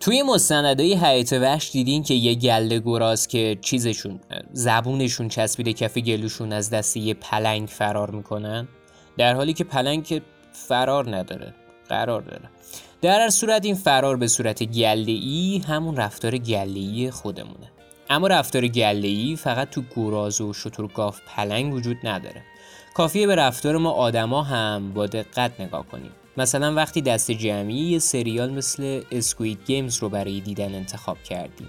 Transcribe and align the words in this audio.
توی 0.00 0.22
مستندهای 0.22 0.94
حیات 0.94 1.32
وحش 1.32 1.70
دیدین 1.70 2.02
که 2.02 2.14
یه 2.14 2.34
گله 2.34 2.78
گراز 2.78 3.28
که 3.28 3.58
چیزشون 3.60 4.20
زبونشون 4.52 5.28
چسبیده 5.28 5.72
کف 5.72 5.98
گلوشون 5.98 6.52
از 6.52 6.70
دست 6.70 6.96
یه 6.96 7.14
پلنگ 7.14 7.68
فرار 7.68 8.10
می‌کنن؟ 8.10 8.68
در 9.16 9.34
حالی 9.34 9.52
که 9.52 9.64
پلنگ 9.64 10.22
فرار 10.52 11.16
نداره 11.16 11.54
قرار 11.88 12.22
داره. 12.22 12.50
در 13.02 13.20
هر 13.20 13.30
صورت 13.30 13.64
این 13.64 13.74
فرار 13.74 14.16
به 14.16 14.28
صورت 14.28 14.62
گله 14.62 15.12
ای 15.12 15.62
همون 15.68 15.96
رفتار 15.96 16.38
گله 16.38 16.80
ای 16.80 17.10
خودمونه. 17.10 17.70
اما 18.10 18.26
رفتار 18.26 18.68
گله 18.68 19.08
ای 19.08 19.36
فقط 19.36 19.70
تو 19.70 19.82
گراز 19.96 20.40
و 20.40 20.52
شترگاوپلنگ 20.52 21.74
وجود 21.74 21.96
نداره. 22.04 22.42
کافیه 22.94 23.26
به 23.26 23.34
رفتار 23.34 23.76
ما 23.76 23.90
آدما 23.90 24.42
هم 24.42 24.92
با 24.92 25.06
دقت 25.06 25.60
نگاه 25.60 25.86
کنیم. 25.86 26.12
مثلا 26.36 26.74
وقتی 26.74 27.02
دست 27.02 27.30
جمعی 27.30 27.76
یه 27.76 27.98
سریال 27.98 28.50
مثل 28.50 29.02
Squid 29.10 29.58
Games 29.66 29.98
رو 29.98 30.08
برای 30.08 30.40
دیدن 30.40 30.74
انتخاب 30.74 31.22
کردیم. 31.22 31.68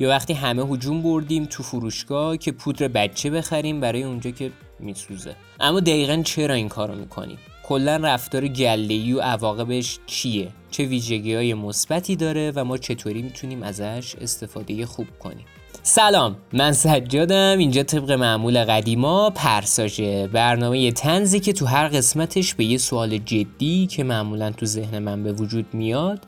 یا 0.00 0.08
وقتی 0.08 0.32
همه 0.32 0.62
هجوم 0.62 1.02
بردیم 1.02 1.44
تو 1.44 1.62
فروشگاه 1.62 2.36
که 2.36 2.52
پودر 2.52 2.88
بچه 2.88 3.30
بخریم 3.30 3.80
برای 3.80 4.02
اونجا 4.02 4.30
که 4.30 4.52
میسوزه. 4.80 5.36
اما 5.60 5.80
دقیقا 5.80 6.22
چرا 6.24 6.54
این 6.54 6.68
کارو 6.68 6.94
می‌کنیم؟ 6.94 7.38
کلا 7.62 7.96
رفتار 7.96 8.48
گله‌ای 8.48 9.12
و 9.12 9.20
عواقبش 9.20 9.98
چیه؟ 10.06 10.48
چه 10.70 10.84
ویژگی 10.84 11.34
های 11.34 11.54
مثبتی 11.54 12.16
داره 12.16 12.52
و 12.54 12.64
ما 12.64 12.78
چطوری 12.78 13.22
می‌تونیم 13.22 13.62
ازش 13.62 14.14
استفاده 14.20 14.86
خوب 14.86 15.06
کنیم؟ 15.18 15.46
سلام 15.90 16.36
من 16.52 16.72
سجادم 16.72 17.58
اینجا 17.58 17.82
طبق 17.82 18.10
معمول 18.10 18.64
قدیما 18.64 19.30
پرساژه 19.30 20.26
برنامه 20.26 20.92
تنزی 20.92 21.40
که 21.40 21.52
تو 21.52 21.66
هر 21.66 21.88
قسمتش 21.88 22.54
به 22.54 22.64
یه 22.64 22.78
سوال 22.78 23.18
جدی 23.18 23.86
که 23.86 24.04
معمولا 24.04 24.50
تو 24.50 24.66
ذهن 24.66 24.98
من 24.98 25.22
به 25.22 25.32
وجود 25.32 25.66
میاد 25.72 26.20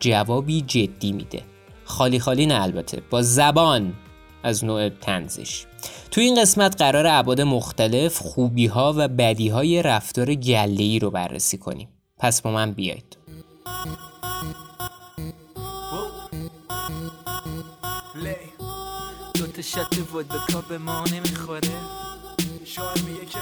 جوابی 0.00 0.60
جدی 0.60 1.12
میده. 1.12 1.42
خالی 1.84 2.18
خالی 2.18 2.46
نه 2.46 2.62
البته 2.62 3.02
با 3.10 3.22
زبان 3.22 3.94
از 4.42 4.64
نوع 4.64 4.88
تنزش 4.88 5.64
تو 6.10 6.20
این 6.20 6.40
قسمت 6.40 6.82
قرار 6.82 7.06
عباد 7.06 7.40
مختلف 7.40 8.18
خوبی 8.18 8.66
ها 8.66 8.94
و 8.96 9.08
بدی 9.08 9.48
های 9.48 9.82
رفتار 9.82 10.34
گله 10.34 10.98
رو 10.98 11.10
بررسی 11.10 11.58
کنیم. 11.58 11.88
پس 12.18 12.42
با 12.42 12.50
من 12.50 12.72
بیاید 12.72 13.16
شات 19.64 20.14
ودکا 20.14 20.60
به 20.68 20.78
ما 20.78 21.04
نمی‌خوره. 21.12 21.68
شاید 22.64 23.04
میگه 23.08 23.26
که 23.26 23.38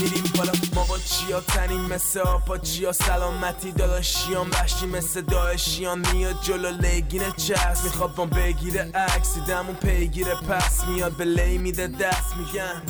میریم 0.00 0.24
بالا. 0.38 0.52
ما 0.74 0.84
با 0.88 0.98
چیا 0.98 1.40
تنیم 1.40 1.80
مثل 1.80 2.20
آپا 2.20 2.58
چیا 2.58 2.92
سلامتی 2.92 3.72
داداشیان 3.72 4.50
بشی 4.50 4.86
مثل 4.86 5.20
داعشیان 5.20 6.04
میاد 6.12 6.36
جلو 6.42 6.70
لگینه 6.70 7.32
چست 7.36 7.84
می‌خواد 7.84 8.14
با 8.14 8.26
بگیره 8.26 8.90
عکسی 8.94 9.40
دمون 9.40 9.74
پیگیره 9.74 10.34
پس. 10.34 10.84
میاد 10.84 11.16
به 11.16 11.24
لی 11.24 11.58
میده 11.58 11.86
دست. 11.86 12.36
میگن 12.36 12.82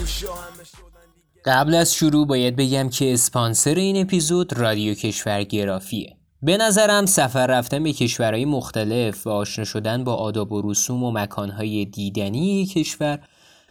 قبل 1.45 1.75
از 1.75 1.95
شروع 1.95 2.27
باید 2.27 2.57
بگم 2.57 2.89
که 2.89 3.13
اسپانسر 3.13 3.75
این 3.75 4.03
اپیزود 4.03 4.53
رادیو 4.53 4.95
کشور 4.95 5.43
گرافیه. 5.43 6.17
به 6.45 6.57
نظرم 6.57 7.07
سفر 7.07 7.47
رفتن 7.47 7.83
به 7.83 7.93
کشورهای 7.93 8.45
مختلف 8.45 9.27
و 9.27 9.31
آشنا 9.31 9.65
شدن 9.65 10.05
با 10.05 10.15
آداب 10.15 10.53
و 10.53 10.71
رسوم 10.71 11.05
و 11.05 11.11
مکانهای 11.11 11.85
دیدنی 11.85 12.67
کشور 12.67 13.19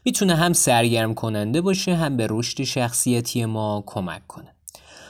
می‌تونه 0.06 0.36
هم 0.36 0.54
سرگرم 0.54 1.14
کننده 1.14 1.62
باشه 1.62 1.96
هم 1.96 2.18
به 2.18 2.28
رشد 2.30 2.64
شخصیتی 2.64 3.46
ما 3.46 3.84
کمک 3.86 4.28
کنه. 4.28 4.56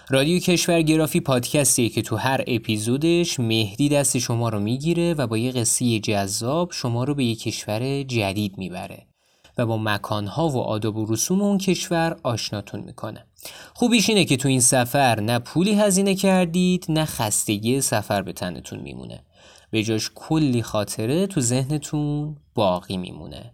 رادیو 0.10 0.40
کشور 0.40 0.82
گرافی 0.82 1.20
پادکستیه 1.20 1.90
که 1.90 2.02
تو 2.02 2.16
هر 2.16 2.44
اپیزودش 2.48 3.40
مهدی 3.40 3.90
دست 3.90 4.18
شما 4.18 4.50
رو 4.50 4.60
می‌گیره 4.60 5.14
و 5.14 5.28
با 5.28 5.38
یه 5.38 5.52
قصه 5.52 6.00
جذاب 6.00 6.72
شما 6.72 7.04
رو 7.04 7.16
به 7.16 7.24
یه 7.24 7.36
کشور 7.36 8.04
جدید 8.04 8.58
می‌بره 8.58 9.13
و 9.58 9.66
با 9.66 9.78
مکانها 9.78 10.50
و 10.50 10.58
آداب 10.58 10.98
و 10.98 11.06
رسوم 11.06 11.42
اون 11.42 11.58
کشور 11.58 12.16
آشناتون 12.24 12.80
می‌کنه. 12.80 13.26
خوبیش 13.74 14.10
اینه 14.10 14.26
که 14.26 14.38
تو 14.38 14.48
این 14.48 14.62
سفر 14.62 15.20
نه 15.20 15.40
پولی 15.40 15.74
هزینه 15.74 16.16
کردید 16.16 16.86
نه 16.90 17.06
خستگی 17.06 17.82
سفر 17.82 18.22
به 18.22 18.34
تنتون 18.34 18.80
میمونه 18.80 19.24
به 19.72 19.84
جاش 19.84 20.12
کلی 20.16 20.64
خاطره 20.64 21.28
تو 21.28 21.42
ذهنتون 21.42 22.36
باقی 22.56 22.98
میمونه 22.98 23.54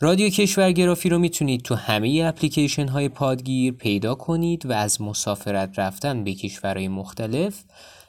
رادیو 0.00 0.28
کشورگرافی 0.28 1.08
رو 1.08 1.18
می‌تونید 1.18 1.62
تو 1.62 1.74
همه 1.74 2.22
اپلیکیشن 2.26 2.88
های 2.88 3.08
پادگیر 3.08 3.72
پیدا 3.72 4.14
کنید 4.14 4.66
و 4.66 4.72
از 4.72 5.02
مسافرت 5.02 5.78
رفتن 5.78 6.24
به 6.24 6.34
کشورهای 6.34 6.88
مختلف 6.88 7.64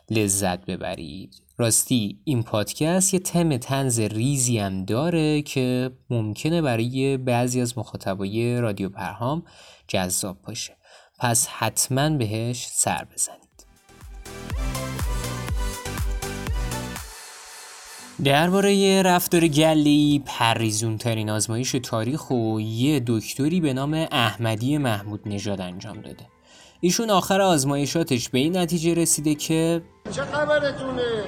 لذت 0.09 0.65
ببرید. 0.65 1.35
راستی 1.57 2.19
این 2.23 2.43
پادکست 2.43 3.13
یه 3.13 3.19
تم 3.19 3.57
تنز 3.57 3.99
ریزی 3.99 4.57
هم 4.57 4.85
داره 4.85 5.41
که 5.41 5.91
ممکنه 6.09 6.61
برای 6.61 7.17
بعضی 7.17 7.61
از 7.61 7.77
مخاطبای 7.77 8.61
رادیو 8.61 8.89
پرهام 8.89 9.43
جذاب 9.87 10.41
باشه. 10.41 10.77
پس 11.19 11.47
حتما 11.47 12.09
بهش 12.09 12.67
سر 12.67 13.07
بزنید. 13.13 13.41
درباره 18.23 19.01
رفتار 19.01 19.47
گلی 19.47 20.23
پریزون 20.25 20.97
ترین 20.97 21.29
آزمایش 21.29 21.71
تاریخ 21.71 22.31
و 22.31 22.59
یه 22.59 23.03
دکتری 23.07 23.61
به 23.61 23.73
نام 23.73 24.07
احمدی 24.11 24.77
محمود 24.77 25.21
نژاد 25.25 25.61
انجام 25.61 26.01
داده. 26.01 26.30
ایشون 26.83 27.09
آخر 27.09 27.41
آزمایشاتش 27.41 28.29
به 28.29 28.39
این 28.39 28.57
نتیجه 28.57 28.93
رسیده 28.93 29.35
که 29.35 29.81
چه 30.11 30.21
خبرتونه؟ 30.21 31.23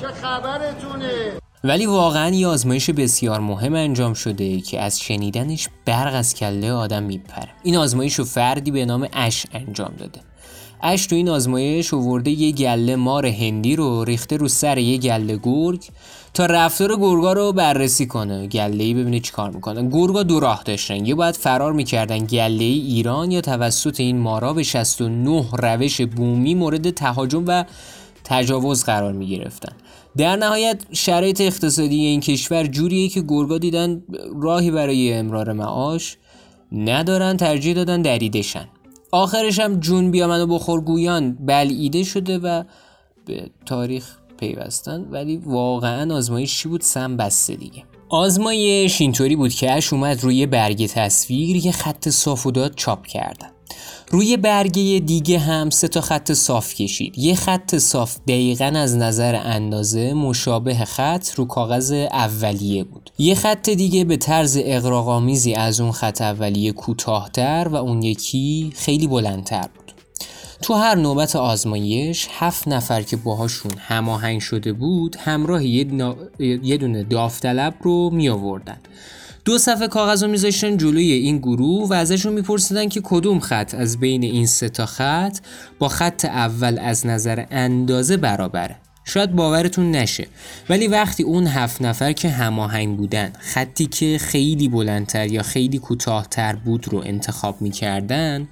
چه 0.00 0.06
خبرتونه؟ 0.06 1.32
ولی 1.64 1.86
واقعا 1.86 2.30
یه 2.30 2.46
آزمایش 2.46 2.90
بسیار 2.90 3.40
مهم 3.40 3.74
انجام 3.74 4.14
شده 4.14 4.60
که 4.60 4.80
از 4.80 5.00
شنیدنش 5.00 5.68
برق 5.84 6.14
از 6.14 6.34
کله 6.34 6.72
آدم 6.72 7.02
میپره 7.02 7.48
این 7.62 7.76
آزمایش 7.76 8.14
رو 8.14 8.24
فردی 8.24 8.70
به 8.70 8.84
نام 8.84 9.08
اش 9.12 9.46
انجام 9.52 9.94
داده 9.98 10.20
اش 10.82 11.06
تو 11.06 11.16
این 11.16 11.28
آزمایش 11.28 11.92
ورده 11.92 12.30
یه 12.30 12.52
گله 12.52 12.96
مار 12.96 13.26
هندی 13.26 13.76
رو 13.76 14.04
ریخته 14.04 14.36
رو 14.36 14.48
سر 14.48 14.78
یه 14.78 14.98
گله 14.98 15.36
گرگ 15.42 15.84
تا 16.36 16.46
رفتار 16.46 16.96
گرگا 16.96 17.32
رو 17.32 17.52
بررسی 17.52 18.06
کنه 18.06 18.46
گله 18.46 18.84
ای 18.84 18.94
ببینه 18.94 19.20
چیکار 19.20 19.50
می‌کنه. 19.50 19.88
گرگا 19.90 20.22
دو 20.22 20.40
راه 20.40 20.62
داشتن 20.64 21.06
یه 21.06 21.14
باید 21.14 21.34
فرار 21.34 21.72
می‌کردن 21.72 22.18
گله 22.18 22.64
ای 22.64 22.80
ایران 22.80 23.30
یا 23.30 23.40
توسط 23.40 24.00
این 24.00 24.18
مارا 24.18 24.52
به 24.52 24.62
69 24.62 25.44
روش 25.52 26.00
بومی 26.00 26.54
مورد 26.54 26.90
تهاجم 26.90 27.44
و 27.46 27.64
تجاوز 28.24 28.84
قرار 28.84 29.12
می‌گرفتن. 29.12 29.72
در 30.16 30.36
نهایت 30.36 30.82
شرایط 30.92 31.40
اقتصادی 31.40 31.96
این 31.96 32.20
کشور 32.20 32.66
جوریه 32.66 33.08
که 33.08 33.22
گرگا 33.28 33.58
دیدن 33.58 34.02
راهی 34.42 34.70
برای 34.70 35.12
امرار 35.12 35.52
معاش 35.52 36.16
ندارن 36.72 37.36
ترجیح 37.36 37.74
دادن 37.74 38.02
دریدشن 38.02 38.68
آخرش 39.12 39.58
هم 39.58 39.80
جون 39.80 40.10
بیا 40.10 40.28
منو 40.28 40.46
بخور 40.46 40.80
گویان 40.80 41.32
بلعیده 41.46 42.02
شده 42.02 42.38
و 42.38 42.62
به 43.26 43.50
تاریخ 43.66 44.25
پیوستن 44.36 45.00
ولی 45.10 45.36
واقعا 45.36 46.14
آزمایش 46.14 46.58
چی 46.58 46.68
بود؟ 46.68 46.80
سم 46.80 47.16
بسته 47.16 47.56
دیگه. 47.56 47.82
آزمایش 48.08 49.00
اینطوری 49.00 49.36
بود 49.36 49.54
که 49.54 49.72
اش 49.72 49.92
اومد 49.92 50.22
روی 50.22 50.46
برگ 50.46 50.86
تصویر 50.86 51.66
یه 51.66 51.72
خط 51.72 52.08
صاف 52.08 52.46
و 52.46 52.50
داد 52.50 52.74
چاپ 52.74 53.06
کردن. 53.06 53.48
روی 54.10 54.36
برگه 54.36 55.02
دیگه 55.06 55.38
هم 55.38 55.70
سه 55.70 55.88
تا 55.88 56.00
خط 56.00 56.32
صاف 56.32 56.74
کشید. 56.74 57.18
یه 57.18 57.34
خط 57.34 57.76
صاف 57.76 58.16
دقیقا 58.28 58.64
از 58.64 58.96
نظر 58.96 59.34
اندازه 59.34 60.12
مشابه 60.14 60.74
خط 60.74 61.28
رو 61.34 61.44
کاغذ 61.44 61.92
اولیه 61.92 62.84
بود. 62.84 63.10
یه 63.18 63.34
خط 63.34 63.70
دیگه 63.70 64.04
به 64.04 64.16
طرز 64.16 64.58
اقراقامیزی 64.60 65.54
از 65.54 65.80
اون 65.80 65.92
خط 65.92 66.22
اولیه 66.22 66.72
کوتاهتر 66.72 67.68
و 67.70 67.76
اون 67.76 68.02
یکی 68.02 68.72
خیلی 68.74 69.06
بلندتر 69.06 69.68
بود. 69.76 69.85
تو 70.62 70.74
هر 70.74 70.94
نوبت 70.94 71.36
آزمایش 71.36 72.28
هفت 72.32 72.68
نفر 72.68 73.02
که 73.02 73.16
باهاشون 73.16 73.72
هماهنگ 73.78 74.40
شده 74.40 74.72
بود 74.72 75.16
همراه 75.16 75.64
یه, 75.64 76.76
دونه 76.76 77.02
داوطلب 77.02 77.74
رو 77.82 78.10
می 78.10 78.28
آوردن 78.28 78.78
دو 79.44 79.58
صفحه 79.58 79.88
کاغذ 79.88 80.22
رو 80.22 80.30
میذاشتن 80.30 80.76
جلوی 80.76 81.12
این 81.12 81.38
گروه 81.38 81.88
و 81.88 81.92
ازشون 81.92 82.32
میپرسیدن 82.32 82.88
که 82.88 83.00
کدوم 83.04 83.40
خط 83.40 83.74
از 83.74 84.00
بین 84.00 84.22
این 84.22 84.46
سه 84.46 84.68
تا 84.68 84.86
خط 84.86 85.38
با 85.78 85.88
خط 85.88 86.24
اول 86.24 86.78
از 86.78 87.06
نظر 87.06 87.44
اندازه 87.50 88.16
برابره. 88.16 88.76
شاید 89.04 89.32
باورتون 89.32 89.90
نشه 89.90 90.26
ولی 90.68 90.86
وقتی 90.86 91.22
اون 91.22 91.46
هفت 91.46 91.82
نفر 91.82 92.12
که 92.12 92.28
هماهنگ 92.28 92.96
بودن 92.96 93.32
خطی 93.38 93.86
که 93.86 94.18
خیلی 94.20 94.68
بلندتر 94.68 95.26
یا 95.26 95.42
خیلی 95.42 95.78
کوتاهتر 95.78 96.56
بود 96.56 96.88
رو 96.88 96.98
انتخاب 96.98 97.62
می‌کردن 97.62 98.48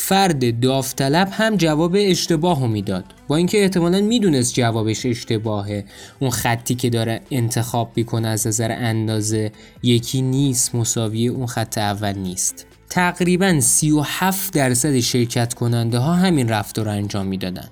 فرد 0.00 0.60
داوطلب 0.60 1.28
هم 1.32 1.56
جواب 1.56 1.96
اشتباه 1.98 2.66
می‌داد. 2.66 3.04
با 3.28 3.36
اینکه 3.36 3.62
احتمالا 3.62 4.00
می‌دونست 4.00 4.54
جوابش 4.54 5.06
اشتباهه. 5.06 5.84
اون 6.18 6.30
خطی 6.30 6.74
که 6.74 6.90
داره 6.90 7.20
انتخاب 7.30 7.92
می‌کنه 7.96 8.28
از 8.28 8.46
نظر 8.46 8.72
اندازه 8.72 9.52
یکی 9.82 10.22
نیست 10.22 10.74
مساوی 10.74 11.28
اون 11.28 11.46
خط 11.46 11.78
اول 11.78 12.18
نیست. 12.18 12.66
تقریبا 12.90 13.60
37 13.60 14.52
درصد 14.52 14.98
شرکت 14.98 15.54
کننده 15.54 15.98
ها 15.98 16.14
همین 16.14 16.48
رفتار 16.48 16.84
رو 16.84 16.90
انجام 16.90 17.26
می‌دادن. 17.26 17.68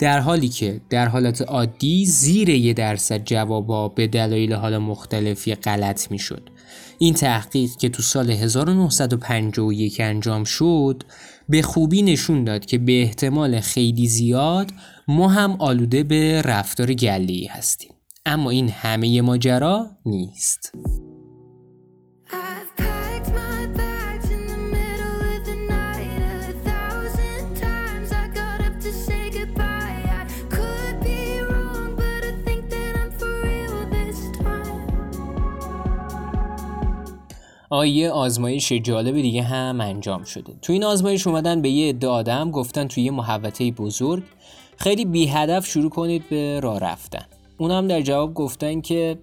در 0.00 0.20
حالی 0.20 0.48
که 0.48 0.80
در 0.90 1.08
حالت 1.08 1.42
عادی 1.42 2.06
زیر 2.06 2.48
یه 2.48 2.72
درصد 2.72 3.24
جوابا 3.24 3.88
به 3.88 4.06
دلایل 4.06 4.52
حال 4.52 4.78
مختلفی 4.78 5.54
غلط 5.54 6.10
می‌شد. 6.10 6.50
این 6.98 7.14
تحقیق 7.14 7.70
که 7.76 7.88
تو 7.88 8.02
سال 8.02 8.30
1951 8.30 10.00
انجام 10.00 10.44
شد 10.44 11.02
به 11.48 11.62
خوبی 11.62 12.02
نشون 12.02 12.44
داد 12.44 12.66
که 12.66 12.78
به 12.78 13.02
احتمال 13.02 13.60
خیلی 13.60 14.08
زیاد 14.08 14.72
ما 15.08 15.28
هم 15.28 15.56
آلوده 15.58 16.02
به 16.02 16.42
رفتار 16.42 16.94
گلی 16.94 17.46
هستیم 17.46 17.90
اما 18.26 18.50
این 18.50 18.68
همه 18.68 19.20
ماجرا 19.20 19.86
نیست 20.06 20.72
آیه 37.72 38.10
آزمایش 38.10 38.72
جالب 38.72 39.14
دیگه 39.14 39.42
هم 39.42 39.80
انجام 39.80 40.24
شده. 40.24 40.52
تو 40.62 40.72
این 40.72 40.84
آزمایش 40.84 41.26
اومدن 41.26 41.62
به 41.62 41.70
یه 41.70 41.88
عده 41.88 42.06
آدم 42.08 42.50
گفتن 42.50 42.88
توی 42.88 43.02
یه 43.02 43.10
محوطه 43.10 43.70
بزرگ 43.70 44.22
خیلی 44.76 45.04
بی 45.04 45.26
هدف 45.26 45.66
شروع 45.66 45.90
کنید 45.90 46.28
به 46.28 46.60
راه 46.60 46.78
رفتن. 46.78 47.24
اونم 47.58 47.88
در 47.88 48.00
جواب 48.00 48.34
گفتن 48.34 48.80
که 48.80 49.18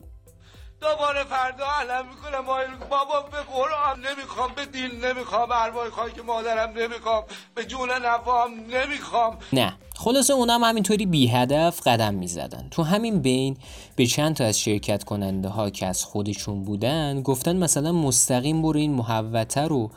دوباره 0.81 1.23
فردا 1.23 1.65
علم 1.81 2.05
می‌کنم 2.09 2.45
بابا 2.89 3.21
به 3.31 3.37
قرآن 3.37 3.99
نمی‌خوام 3.99 4.51
به 4.55 4.65
دین 4.65 5.05
نمی‌خوام 5.05 5.49
ارواح 5.51 5.89
خاک 5.89 6.19
مادرم 6.19 6.69
نمی‌خوام 6.77 7.23
به 7.55 7.65
جون 7.65 7.89
نفام 7.91 8.51
نمی‌خوام. 8.51 9.37
نه 9.53 9.77
خلاصه 9.95 10.33
اونم 10.33 10.63
همینطوری 10.63 11.05
بی 11.05 11.27
هدف 11.27 11.87
قدم 11.87 12.13
می‌زدن. 12.13 12.67
تو 12.71 12.83
همین 12.83 13.21
بین 13.21 13.57
به 13.95 14.05
چند 14.05 14.35
تا 14.35 14.45
از 14.45 14.59
شرکت 14.59 15.03
کننده 15.03 15.49
ها 15.49 15.69
که 15.69 15.85
از 15.85 16.05
خودشون 16.05 16.63
بودن 16.63 17.21
گفتن 17.21 17.57
مثلا 17.57 17.91
مستقیم 17.91 18.61
برو 18.61 18.79
این 18.79 18.93
محوطه 18.93 19.61
رو 19.61 19.91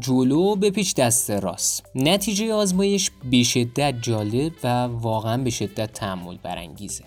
جلو 0.00 0.56
بپیچ 0.56 0.94
دست 0.94 1.30
راست. 1.30 1.86
نتیجه 1.94 2.54
آزمایش 2.54 3.10
به 3.30 3.42
شدت 3.42 3.94
جالب 4.02 4.52
و 4.64 4.84
واقعا 4.84 5.36
به 5.36 5.50
شدت 5.50 5.92
تحمل 5.92 6.36
برانگیزه. 6.42 7.04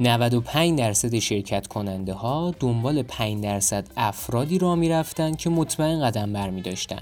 95 0.00 0.78
درصد 0.78 1.18
شرکت 1.18 1.66
کننده 1.66 2.12
ها 2.12 2.54
دنبال 2.60 3.02
5 3.02 3.42
درصد 3.42 3.86
افرادی 3.96 4.58
را 4.58 4.74
می 4.74 4.88
رفتن 4.88 5.34
که 5.34 5.50
مطمئن 5.50 6.00
قدم 6.00 6.32
بر 6.32 6.50
می 6.50 6.62
داشتن 6.62 7.00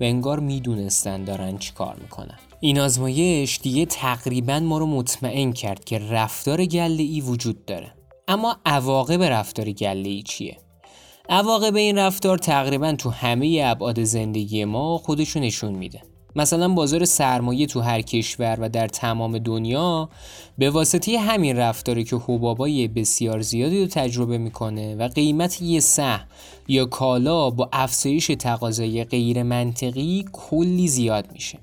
و 0.00 0.04
انگار 0.04 0.40
می 0.40 0.60
دونستن 0.60 1.24
دارن 1.24 1.58
چی 1.58 1.72
کار 1.72 1.96
می‌کنن. 2.02 2.38
این 2.60 2.80
آزمایش 2.80 3.58
دیگه 3.62 3.86
تقریبا 3.86 4.60
ما 4.60 4.78
رو 4.78 4.86
مطمئن 4.86 5.52
کرد 5.52 5.84
که 5.84 5.98
رفتار 5.98 6.64
گله 6.66 7.02
ای 7.02 7.20
وجود 7.20 7.64
داره. 7.64 7.92
اما 8.28 8.56
عواقب 8.66 9.22
رفتار 9.22 9.70
گله 9.70 10.08
ای 10.08 10.22
چیه؟ 10.22 10.56
عواقب 11.28 11.76
این 11.76 11.98
رفتار 11.98 12.38
تقریبا 12.38 12.92
تو 12.92 13.10
همه 13.10 13.62
ابعاد 13.64 14.04
زندگی 14.04 14.64
ما 14.64 14.98
خودشو 14.98 15.40
نشون 15.40 15.72
میده. 15.72 16.02
مثلا 16.36 16.68
بازار 16.68 17.04
سرمایه 17.04 17.66
تو 17.66 17.80
هر 17.80 18.00
کشور 18.00 18.56
و 18.60 18.68
در 18.68 18.88
تمام 18.88 19.38
دنیا 19.38 20.08
به 20.58 20.70
واسطه 20.70 21.18
همین 21.18 21.56
رفتاری 21.56 22.04
که 22.04 22.16
حبابای 22.16 22.88
بسیار 22.88 23.40
زیادی 23.40 23.80
رو 23.80 23.86
تجربه 23.86 24.38
می‌کنه 24.38 24.94
و 24.94 25.08
قیمت 25.08 25.62
یه 25.62 25.80
سهم 25.80 26.26
یا 26.68 26.84
کالا 26.86 27.50
با 27.50 27.68
افزایش 27.72 28.26
تقاضای 28.26 29.04
غیر 29.04 29.42
منطقی 29.42 30.24
کلی 30.32 30.88
زیاد 30.88 31.32
میشه. 31.32 31.58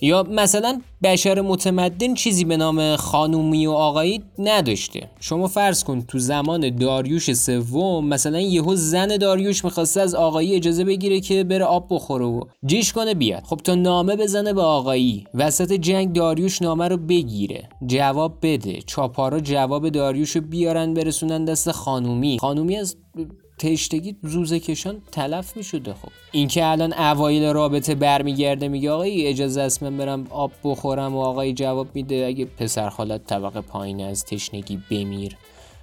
یا 0.00 0.22
مثلا 0.30 0.80
بشر 1.02 1.40
متمدن 1.40 2.14
چیزی 2.14 2.44
به 2.44 2.56
نام 2.56 2.96
خانومی 2.96 3.66
و 3.66 3.70
آقایی 3.70 4.22
نداشته. 4.38 5.10
شما 5.20 5.46
فرض 5.46 5.84
کن 5.84 6.00
تو 6.00 6.18
زمان 6.18 6.76
داریوش 6.76 7.32
سوم 7.32 8.08
مثلا 8.08 8.40
یهو 8.40 8.74
زن 8.74 9.16
داریوش 9.16 9.64
می‌خواسته 9.64 10.00
از 10.00 10.14
آقایی 10.14 10.54
اجازه 10.54 10.84
بگیره 10.84 11.20
که 11.20 11.44
بره 11.44 11.64
آب 11.64 11.86
بخوره 11.90 12.24
و 12.24 12.40
جیش 12.66 12.92
کنه 12.92 13.14
بیاد. 13.14 13.42
خب 13.44 13.56
تا 13.64 13.74
نامه 13.74 14.16
بزنه 14.16 14.52
به 14.52 14.62
آقایی 14.62 15.24
وسط 15.34 15.72
جنگ 15.72 16.12
داریوش 16.12 16.62
نامه 16.62 16.88
رو 16.88 16.96
بگیره. 16.96 17.68
جواب 17.86 18.38
بده. 18.42 18.78
چاپارا 18.86 19.40
جواب 19.40 19.88
داریوش 19.88 20.36
رو 20.36 20.42
بیارن 20.42 20.94
برسونن 20.94 21.44
دست 21.44 21.70
خانومی. 21.70 22.38
خانومی 22.40 22.76
از 22.76 22.96
تشتگی 23.58 24.16
روزه 24.22 24.60
کشان 24.60 25.02
تلف 25.12 25.56
می 25.56 25.64
شده 25.64 25.94
خب. 25.94 26.08
اینکه 26.32 26.66
الان 26.66 26.92
اوایل 26.92 27.52
رابطه 27.52 27.94
برمیگرده 27.94 28.68
میگه 28.68 28.90
آقای 28.90 29.26
اجازه 29.26 29.60
است 29.60 29.82
من 29.82 29.96
برم 29.96 30.26
آب 30.30 30.52
بخورم 30.64 31.16
و 31.16 31.20
آقای 31.20 31.52
جواب 31.52 31.88
میده 31.94 32.24
اگه 32.26 32.44
پسر 32.44 32.88
خالت 32.88 33.26
طبقه 33.26 33.60
پایین 33.60 34.00
از 34.00 34.24
تشنگی 34.24 34.82
بمیر. 34.90 35.36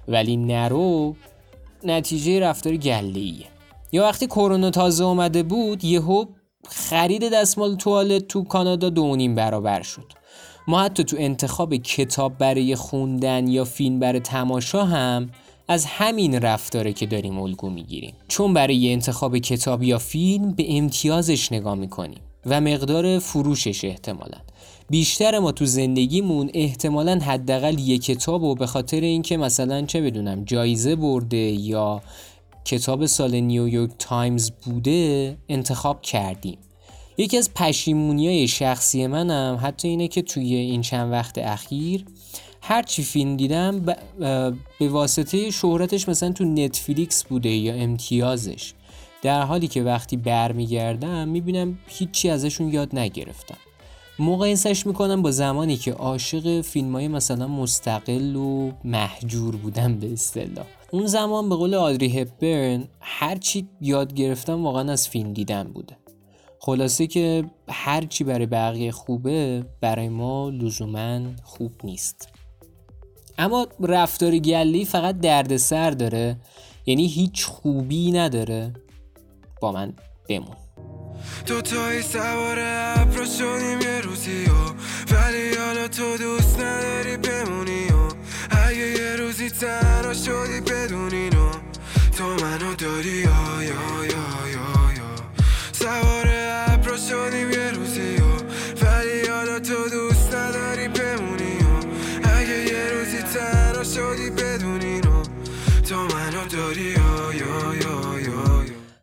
ولی 0.08 0.36
نرو 0.36 1.16
نتیجه 1.84 2.40
رفتار 2.40 2.76
گله 2.76 3.32
یا 3.92 4.02
وقتی 4.02 4.26
کرونا 4.26 4.70
تازه 4.70 5.04
اومده 5.04 5.42
بود 5.42 5.84
یهو 5.84 6.24
خرید 6.68 7.32
دستمال 7.32 7.76
توالت 7.76 8.28
تو 8.28 8.44
کانادا 8.44 8.90
دو 8.90 9.34
برابر 9.34 9.82
شد. 9.82 10.12
ما 10.68 10.82
حتی 10.82 11.04
تو 11.04 11.16
انتخاب 11.20 11.76
کتاب 11.76 12.38
برای 12.38 12.76
خوندن 12.76 13.48
یا 13.48 13.64
فیلم 13.64 13.98
برای 13.98 14.20
تماشا 14.20 14.84
هم 14.84 15.30
از 15.68 15.84
همین 15.84 16.34
رفتاره 16.34 16.92
که 16.92 17.06
داریم 17.06 17.38
الگو 17.38 17.70
می‌گیریم. 17.70 18.14
چون 18.28 18.54
برای 18.54 18.92
انتخاب 18.92 19.38
کتاب 19.38 19.82
یا 19.82 19.98
فیلم 19.98 20.52
به 20.52 20.76
امتیازش 20.76 21.52
نگاه 21.52 21.74
می‌کنیم 21.74 22.20
و 22.46 22.60
مقدار 22.60 23.18
فروشش 23.18 23.84
احتمالا. 23.84 24.38
بیشتر 24.90 25.38
ما 25.38 25.52
تو 25.52 25.66
زندگیمون 25.66 26.50
احتمالا 26.54 27.18
حداقل 27.18 27.78
یک 27.78 28.04
کتاب 28.04 28.42
و 28.42 28.54
به 28.54 28.66
خاطر 28.66 29.00
اینکه 29.00 29.36
مثلا 29.36 29.82
چه 29.82 30.00
بدونم 30.00 30.44
جایزه 30.44 30.96
برده 30.96 31.36
یا 31.36 32.02
کتاب 32.64 33.06
سال 33.06 33.40
نیویورک 33.40 33.90
تایمز 33.98 34.50
بوده 34.50 35.36
انتخاب 35.48 36.02
کردیم. 36.02 36.58
یکی 37.18 37.38
از 37.38 37.54
پشیمونی 37.54 38.28
های 38.28 38.48
شخصی 38.48 39.06
منم 39.06 39.58
حتی 39.62 39.88
اینه 39.88 40.08
که 40.08 40.22
توی 40.22 40.54
این 40.54 40.80
چند 40.80 41.12
وقت 41.12 41.38
اخیر 41.38 42.04
هر 42.66 42.82
چی 42.82 43.02
فیلم 43.02 43.36
دیدم 43.36 43.80
به 44.78 44.88
واسطه 44.88 45.50
شهرتش 45.50 46.08
مثلا 46.08 46.32
تو 46.32 46.44
Netflix 46.44 47.24
بوده 47.24 47.48
یا 47.48 47.74
امتیازش. 47.74 48.72
در 49.22 49.42
حالی 49.42 49.68
که 49.68 49.82
وقتی 49.82 50.16
برمیگردم 50.16 51.28
می‌بینم 51.28 51.78
هیچی 51.86 52.30
ازشون 52.30 52.68
یاد 52.68 52.98
نگرفتم. 52.98 53.56
مقایسش 54.18 54.86
می‌کنم 54.86 55.22
با 55.22 55.30
زمانی 55.30 55.76
که 55.76 55.92
عاشق 55.92 56.60
فیلم 56.60 56.92
های 56.92 57.08
مثلا 57.08 57.48
مستقل 57.48 58.36
و 58.36 58.70
مهجور 58.84 59.56
بودم 59.56 59.98
به 59.98 60.12
اصطلاح. 60.12 60.66
اون 60.90 61.06
زمان 61.06 61.48
به 61.48 61.54
قول 61.54 61.74
آدری 61.74 62.18
هپبرن 62.20 62.84
هرچی 63.00 63.68
یاد 63.80 64.14
گرفتم 64.14 64.64
واقعا 64.64 64.92
از 64.92 65.08
فیلم 65.08 65.32
دیدن 65.32 65.64
بوده 65.64 65.96
خلاصه 66.60 67.06
که 67.06 67.44
هرچی 67.68 68.24
برای 68.24 68.46
بقیه 68.46 68.92
خوبه 68.92 69.64
برای 69.80 70.08
ما 70.08 70.50
لزوما 70.50 71.20
خوب 71.44 71.72
نیست. 71.84 72.33
اما 73.38 73.66
رفتار 73.80 74.38
گلی 74.38 74.84
فقط 74.84 75.20
دردسر 75.20 75.90
داره. 75.90 76.36
یعنی 76.86 77.06
هیچ 77.06 77.46
خوبی 77.46 78.12
نداره. 78.12 78.72
با 79.60 79.72
من 79.72 79.92
بمون. 80.28 80.56
تو 81.46 81.60
تایی 81.60 82.02
سوار 82.02 82.58
ابرا 82.60 83.24
شدیم 83.24 83.80
یه 83.80 84.00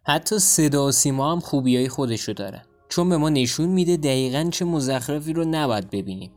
حتی 0.04 0.40
صدا 0.40 0.88
و 0.88 0.92
سیما 0.92 1.32
هم 1.32 1.40
خوبی 1.40 1.78
های 1.78 1.90
خودشو 1.90 2.34
داره 2.34 2.62
چون 2.90 3.10
به 3.10 3.18
ما 3.18 3.30
نشون 3.30 3.70
میده 3.70 3.98
دقیقا 3.98 4.50
چه 4.52 4.66
مزخرفی 4.66 5.34
رو 5.34 5.46
نباید 5.46 5.90
ببینیم. 5.90 6.32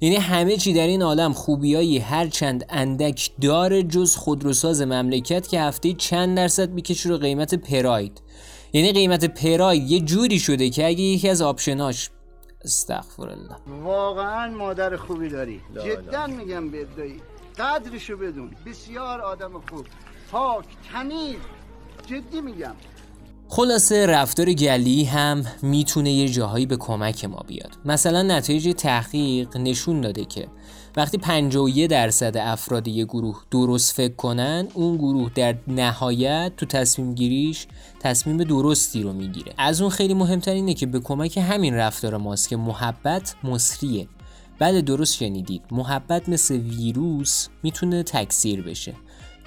یعنی 0.00 0.16
همه 0.16 0.56
چی 0.56 0.72
در 0.72 0.86
این 0.86 1.02
عالم 1.02 1.32
خوبیایی 1.32 1.98
هر 1.98 2.26
چند 2.26 2.64
اندک 2.68 3.30
داره 3.40 3.82
جز 3.82 4.16
خودروساز 4.16 4.82
مملکت 4.82 5.48
که 5.48 5.60
هفته 5.60 5.92
چند 5.92 6.36
درصد 6.36 6.70
می‌کشه 6.70 7.08
رو 7.08 7.18
قیمت 7.18 7.54
پراید. 7.54 8.22
یعنی 8.72 8.92
قیمت 8.92 9.24
پراید 9.24 9.90
یه 9.90 10.00
جوری 10.00 10.38
شده 10.38 10.70
که 10.70 10.86
اگه 10.86 11.00
یکی 11.00 11.28
از 11.28 11.42
آپشناش 11.42 12.10
استغفر 12.64 13.28
الله 13.28 13.56
واقعا 13.82 14.50
مادر 14.50 14.96
خوبی 14.96 15.28
داری. 15.28 15.60
جدا 15.84 16.26
میگم 16.26 16.70
به 16.70 16.86
قدرشو 17.58 18.16
بدون. 18.16 18.50
بسیار 18.66 19.20
آدم 19.20 19.52
خوب. 19.52 19.86
پاک 20.30 20.64
تمیز. 20.92 21.36
جدی 22.06 22.40
میگم. 22.40 22.74
خلاصه 23.50 24.06
رفتار 24.06 24.52
گلی 24.52 25.04
هم 25.04 25.44
می‌تونه 25.62 26.12
یه 26.12 26.28
جاهایی 26.28 26.66
به 26.66 26.76
کمک 26.76 27.24
ما 27.24 27.42
بیاد. 27.46 27.70
مثلا 27.84 28.22
نتایج 28.22 28.74
تحقیق 28.76 29.56
نشون 29.56 30.00
داده 30.00 30.24
که 30.24 30.48
وقتی 30.96 31.18
51 31.18 31.90
درصد 31.90 32.36
افراد 32.36 32.88
یه 32.88 33.04
گروه 33.04 33.42
درست 33.50 33.94
فکر 33.94 34.14
کنن 34.14 34.68
اون 34.74 34.96
گروه 34.96 35.30
در 35.34 35.56
نهایت 35.68 36.52
تو 36.56 36.66
تصمیم 36.66 37.14
گیریش 37.14 37.66
تصمیم 38.00 38.36
درستی 38.36 39.02
رو 39.02 39.12
می‌گیره. 39.12 39.52
از 39.58 39.80
اون 39.80 39.90
خیلی 39.90 40.14
مهمتر 40.14 40.52
اینه 40.52 40.74
که 40.74 40.86
به 40.86 41.00
کمک 41.00 41.38
همین 41.38 41.74
رفتار 41.74 42.16
ماست 42.16 42.48
که 42.48 42.56
محبت 42.56 43.34
مصریه 43.44 44.08
بله 44.58 44.82
درست 44.82 45.14
شنیدید. 45.14 45.62
محبت 45.70 46.28
مثل 46.28 46.56
ویروس 46.56 47.48
می‌تونه 47.62 48.02
تکثیر 48.02 48.62
بشه. 48.62 48.94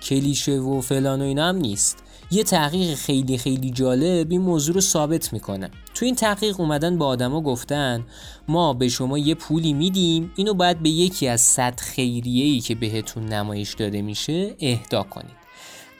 کلیشه 0.01 0.59
و 0.59 0.81
فلان 0.81 1.21
و 1.21 1.25
اینا 1.25 1.51
نیست. 1.51 2.03
یه 2.31 2.43
تحقیق 2.43 2.95
خیلی 2.95 3.37
خیلی 3.37 3.69
جالب 3.71 4.31
این 4.31 4.41
موضوع 4.41 4.75
رو 4.75 4.81
ثابت 4.81 5.33
می‌کنه. 5.33 5.69
تو 5.93 6.05
این 6.05 6.15
تحقیق 6.15 6.59
اومدن 6.59 6.97
با 6.97 7.05
آدما 7.05 7.41
گفتن 7.41 8.05
ما 8.47 8.73
به 8.73 8.89
شما 8.89 9.17
یه 9.17 9.35
پولی 9.35 9.73
میدیم 9.73 10.31
اینو 10.35 10.53
باید 10.53 10.79
به 10.79 10.89
یکی 10.89 11.27
از 11.27 11.41
صد 11.41 11.79
خیریه 11.79 12.45
ای 12.45 12.59
که 12.59 12.75
بهتون 12.75 13.25
نمایش 13.25 13.73
داده 13.73 14.01
میشه 14.01 14.55
اهدا 14.59 15.03
کنید. 15.03 15.41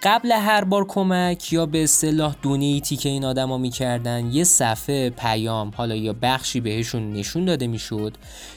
قبل 0.04 0.32
هر 0.32 0.64
بار 0.64 0.86
کمک 0.88 1.54
یا 1.54 1.66
به 1.66 1.84
اصطلاح 1.84 2.36
دونیتی 2.42 2.96
که 2.96 3.10
این 3.10 3.26
آدما 3.26 3.58
می‌کردن 3.58 4.32
یه 4.32 4.44
صفحه 4.44 5.10
پیام 5.10 5.72
حالا 5.76 5.96
یا 5.96 6.16
بخشی 6.22 6.60
بهشون 6.60 7.14
نشون 7.14 7.46
داده 7.46 7.68
می‌شد 7.68 8.14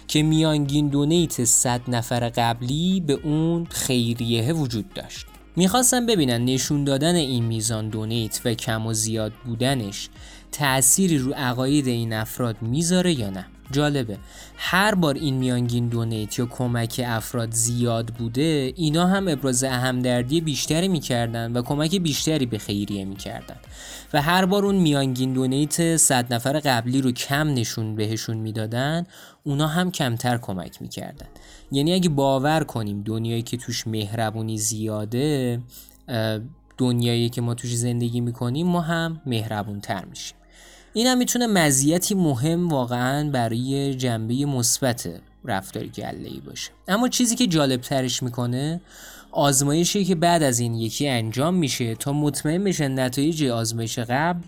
که 0.09 0.23
میانگین 0.23 0.89
دونیت 0.89 1.45
100 1.45 1.81
نفر 1.89 2.29
قبلی 2.29 3.01
به 3.01 3.13
اون 3.13 3.67
خیریه 3.71 4.53
وجود 4.53 4.95
داشت. 4.95 5.27
می‌خواستم 5.57 6.07
ببینن 6.07 6.45
نشون 6.45 6.85
دادن 6.85 7.15
این 7.15 7.45
میزان 7.45 7.89
دونیت 7.89 8.41
و 8.45 8.55
کم 8.55 8.87
و 8.87 8.93
زیاد 8.93 9.33
بودنش 9.45 10.09
تأثیری 10.53 11.19
رو 11.19 11.33
عقاید 11.33 11.87
این 11.87 12.13
افراد 12.13 12.63
می‌ذاره 12.63 13.21
یا 13.21 13.31
نه. 13.31 13.47
جالبه. 13.71 14.19
هر 14.57 14.95
بار 14.95 15.15
این 15.15 15.35
میانگین 15.35 15.89
دونیت 15.89 16.39
یا 16.39 16.47
کمک 16.47 17.01
افراد 17.07 17.51
زیاد 17.51 18.07
بوده 18.07 18.73
اینا 18.77 19.07
هم 19.07 19.29
ابراز 19.29 19.65
اهمدردی 19.65 20.41
بیشتری 20.41 20.89
می‌کردن 20.89 21.53
و 21.53 21.63
کمک 21.63 21.97
بیشتری 21.97 22.47
به 22.47 22.59
خیریه 22.59 23.05
می‌کردن. 23.05 23.57
و 24.13 24.23
هر 24.23 24.47
بار 24.47 24.65
اون 24.65 24.75
میانگین 24.75 25.33
دونیت 25.33 25.97
صد 25.97 26.35
نفر 26.35 26.61
قبلی 26.61 27.01
رو 27.01 27.13
کم 27.13 27.49
نشون 27.49 27.95
بهشون 27.95 28.37
می‌دادن 28.37 29.05
اونا 29.45 29.67
هم 29.67 29.91
کمتر 29.91 30.39
کمک 30.39 30.83
می‌کردن. 30.83 31.27
یعنی 31.73 31.95
اگه 31.95 32.09
باور 32.09 32.65
کنیم 32.65 33.03
دنیایی 33.03 33.43
که 33.43 33.57
توش 33.57 33.87
مهربونی 33.87 34.59
زیاده 34.59 35.61
دنیایی 36.79 37.29
که 37.29 37.41
ما 37.41 37.55
توش 37.55 37.77
زندگی 37.77 38.21
می‌کنیم 38.21 38.67
ما 38.67 38.81
هم 38.81 39.21
مهربون 39.27 39.81
تر 39.81 40.05
میشیم. 40.05 40.37
این 40.97 41.07
هم 41.07 41.19
می‌تونه 41.19 41.47
مزیتی 41.47 42.15
مهم 42.15 42.69
واقعا 42.69 43.31
برای 43.31 43.95
جنبه 43.95 44.35
مثبت 44.35 45.09
رفتار 45.45 45.87
گله 45.87 46.29
ای 46.29 46.41
باشه. 46.47 46.71
اما 46.89 47.09
چیزی 47.09 47.37
که 47.37 47.47
جالب 47.47 47.81
ترش 47.81 48.23
می‌کنه 48.23 48.81
آزمایشی 49.33 50.05
که 50.05 50.15
بعد 50.15 50.43
از 50.43 50.59
این 50.59 50.75
یکی 50.75 51.09
انجام 51.09 51.55
میشه 51.55 51.95
تا 51.95 52.13
مطمئن 52.13 52.65
بشن 52.65 52.99
نتایج 52.99 53.45
آزمایش 53.45 53.99
قبل 53.99 54.47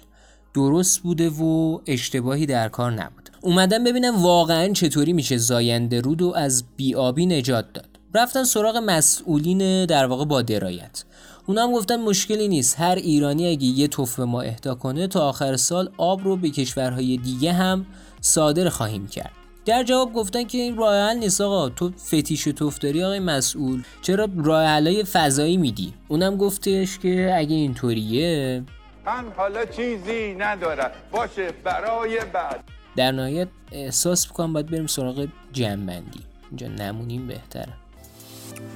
درست 0.54 1.00
بوده 1.00 1.30
و 1.30 1.78
اشتباهی 1.86 2.46
در 2.46 2.68
کار 2.68 2.92
نبود 2.92 3.30
اومدن 3.40 3.84
ببینم 3.84 4.22
واقعا 4.22 4.72
چطوری 4.72 5.12
میشه 5.12 5.36
زاینده 5.36 6.00
رود 6.00 6.22
و 6.22 6.32
از 6.36 6.64
بیابی 6.76 7.26
نجات 7.26 7.72
داد. 7.72 7.88
رفتن 8.14 8.44
سراغ 8.44 8.76
مسئولین 8.76 9.86
در 9.86 10.06
واقع 10.06 10.24
با 10.24 10.42
درایت. 10.42 11.04
اونا 11.46 11.62
هم 11.62 11.72
گفتن 11.72 12.00
مشکلی 12.00 12.48
نیست. 12.48 12.80
هر 12.80 12.94
ایرانی 12.94 13.50
اگه 13.50 13.64
یه 13.64 13.88
توف 13.88 14.16
به 14.16 14.24
ما 14.24 14.42
اهدا 14.42 14.74
کنه 14.74 15.06
تا 15.06 15.28
آخر 15.28 15.56
سال 15.56 15.90
آب 15.96 16.24
رو 16.24 16.36
به 16.36 16.50
کشورهای 16.50 17.16
دیگه 17.16 17.52
هم 17.52 17.86
صادر 18.20 18.68
خواهیم 18.68 19.06
کرد. 19.06 19.32
در 19.64 19.82
جواب 19.82 20.12
گفتن 20.12 20.44
که 20.44 20.58
این 20.58 20.76
راه 20.76 20.94
حل 20.94 21.18
نیست 21.18 21.40
آقا. 21.40 21.68
تو 21.68 21.90
فتیش 22.06 22.44
توف 22.44 22.78
داری 22.78 23.04
آقای 23.04 23.18
مسئول. 23.18 23.82
چرا 24.02 24.28
راه 24.36 24.64
حلای 24.64 25.04
فضایی 25.04 25.56
میدی؟ 25.56 25.94
اونم 26.08 26.36
گفتش 26.36 26.98
که 26.98 27.32
اگه 27.36 27.54
اینطوریه 27.54 28.64
من 29.06 29.24
حالا 29.36 29.64
چیزی 29.64 30.34
ندارم. 30.34 30.90
باشه 31.12 31.52
برای 31.64 32.20
بعد. 32.32 32.64
در 32.96 33.12
نهایت 33.12 33.48
احساس 33.72 34.28
بکنم 34.28 34.52
باید 34.52 34.66
بریم 34.66 34.86
سراغ 34.86 35.28
جنبندی. 35.52 36.20
اینجا 36.50 36.68
نمونیم 36.68 37.26
بهتره. 37.26 37.72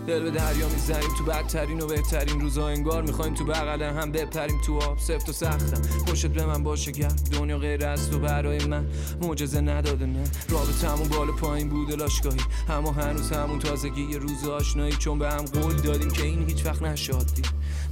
دل 0.06 0.22
به 0.22 0.30
دریا 0.30 0.68
می‌زنیم 0.68 1.14
تو 1.18 1.24
بدترین 1.24 1.80
و 1.80 1.86
بهترین 1.86 2.40
روزا 2.40 2.68
انگار 2.68 3.02
می‌خوایم 3.02 3.34
تو 3.34 3.44
بغل 3.44 3.82
هم 3.82 4.12
بپریم 4.12 4.60
تو 4.66 4.78
آب. 4.78 4.98
سفت 4.98 5.28
و 5.28 5.32
سختم. 5.32 6.04
پشت 6.04 6.26
به 6.26 6.46
من 6.46 6.62
باشه 6.62 6.92
گرم. 6.92 7.16
دنیا 7.32 7.58
غیر 7.58 7.86
از 7.86 8.10
تو 8.10 8.18
برای 8.18 8.64
من. 8.64 8.86
معجزه 9.20 9.60
نداده 9.60 10.06
نه. 10.06 10.24
رابطمون 10.48 11.08
بالا 11.08 11.32
پایین 11.32 11.68
بوده 11.68 11.96
لاشگاهی. 11.96 12.40
اما 12.68 12.92
هنوز 12.92 13.32
همون 13.32 13.58
تازگی 13.58 14.02
یه 14.02 14.18
روز 14.18 14.48
آشنایی. 14.48 14.92
چون 14.92 15.18
به 15.18 15.30
هم 15.30 15.44
قول 15.44 15.74
دادیم 15.76 16.10
که 16.10 16.22
این 16.22 16.48
هیچ 16.48 16.66
وقت 16.66 16.82
نشادی. 16.82 17.42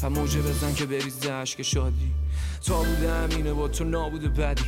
و 0.03 0.11
موجه 0.11 0.43
بزن 0.43 0.75
که 0.75 0.87
بریزه 0.87 1.33
عشق 1.33 1.63
شادی. 1.63 2.13
تا 2.67 2.83
بوده 2.83 3.13
همینه 3.13 3.53
با 3.53 3.69
تو 3.69 3.85
نابوده 3.85 4.29
بدی. 4.29 4.65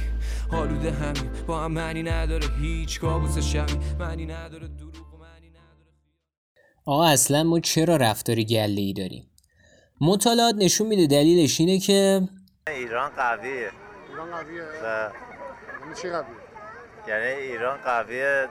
حالوده 0.51 0.93
همین. 0.93 1.31
با 1.47 1.65
هم 1.65 1.73
معنی 1.73 2.03
نداره. 2.03 2.49
هیچ 2.61 3.01
کابوس 3.01 3.39
شبی. 3.39 3.73
معنی 3.99 4.27
نداره. 4.27 4.69
دروغ. 4.69 5.10
آقا 6.91 7.05
اصلا 7.05 7.43
ما 7.43 7.61
چرا 7.61 7.97
رفتار 7.97 8.43
گله 8.43 8.81
ای 8.81 8.93
داریم؟ 8.93 9.27
مطالعات 10.01 10.55
نشون 10.59 10.87
میده 10.87 11.07
دلیلش 11.07 11.61
اینه 11.61 11.79
که 11.79 12.21
ایران 12.69 13.11
قویه. 13.11 13.71
ایران 14.11 14.31
قویه؟ 14.31 14.63
و 14.63 15.11
یعنی 15.83 15.95
چی 16.03 16.11
قویه؟ 16.11 16.27
یعنی 17.09 17.43
ایران 17.43 17.79
قویه 17.85 18.49